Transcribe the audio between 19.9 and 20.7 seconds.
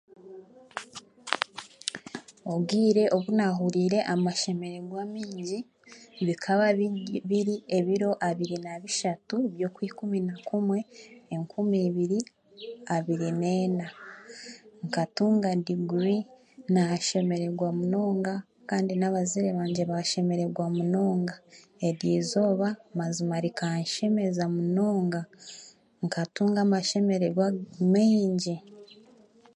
baashemerwa